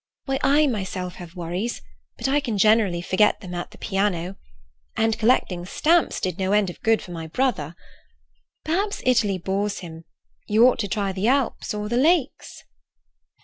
[0.25, 1.83] Why, I myself have worries,
[2.17, 4.35] but I can generally forget them at the piano;
[4.97, 7.75] and collecting stamps did no end of good for my brother.
[8.65, 10.05] Perhaps Italy bores him;
[10.47, 12.63] you ought to try the Alps or the Lakes."